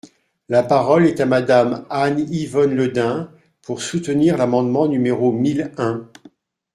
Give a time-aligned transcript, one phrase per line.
[0.49, 6.09] La parole est à Madame Anne-Yvonne Le Dain, pour soutenir l’amendement numéro mille un.